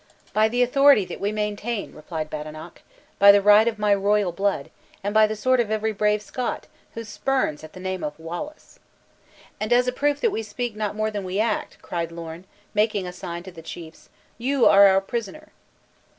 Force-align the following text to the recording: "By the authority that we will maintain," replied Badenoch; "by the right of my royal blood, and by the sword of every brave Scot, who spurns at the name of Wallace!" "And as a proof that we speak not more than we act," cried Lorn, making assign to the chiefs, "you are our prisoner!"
"By 0.33 0.49
the 0.49 0.63
authority 0.63 1.05
that 1.05 1.19
we 1.19 1.29
will 1.29 1.35
maintain," 1.35 1.93
replied 1.93 2.27
Badenoch; 2.31 2.81
"by 3.19 3.31
the 3.31 3.39
right 3.39 3.67
of 3.67 3.77
my 3.77 3.93
royal 3.93 4.31
blood, 4.31 4.71
and 5.03 5.13
by 5.13 5.27
the 5.27 5.35
sword 5.35 5.59
of 5.59 5.69
every 5.69 5.91
brave 5.91 6.23
Scot, 6.23 6.65
who 6.95 7.03
spurns 7.03 7.63
at 7.63 7.73
the 7.73 7.79
name 7.79 8.03
of 8.03 8.19
Wallace!" 8.19 8.79
"And 9.59 9.71
as 9.71 9.87
a 9.87 9.91
proof 9.91 10.19
that 10.21 10.31
we 10.31 10.41
speak 10.41 10.75
not 10.75 10.95
more 10.95 11.11
than 11.11 11.23
we 11.23 11.39
act," 11.39 11.77
cried 11.83 12.11
Lorn, 12.11 12.45
making 12.73 13.05
assign 13.05 13.43
to 13.43 13.51
the 13.51 13.61
chiefs, 13.61 14.09
"you 14.39 14.65
are 14.65 14.87
our 14.87 15.01
prisoner!" 15.01 15.49